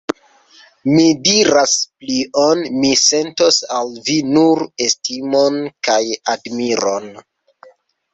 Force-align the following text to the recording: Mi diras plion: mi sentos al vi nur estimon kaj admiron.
Mi 0.91 1.01
diras 1.25 1.73
plion: 2.03 2.63
mi 2.77 2.93
sentos 3.01 3.59
al 3.81 3.91
vi 4.07 4.15
nur 4.37 4.63
estimon 4.87 5.61
kaj 5.89 6.01
admiron. 6.35 7.07